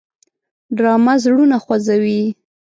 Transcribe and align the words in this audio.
ډرامه 0.77 1.13
زړونه 1.23 1.57
خوځوي 1.63 2.21